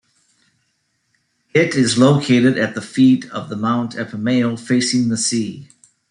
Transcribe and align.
It 1.53 1.75
is 1.75 1.95
located 1.95 2.57
at 2.57 2.73
the 2.73 2.81
feet 2.81 3.29
of 3.29 3.49
the 3.49 3.55
Mount 3.55 3.93
Epomeo, 3.95 4.57
facing 4.59 5.09
the 5.09 5.15
sea. 5.17 5.69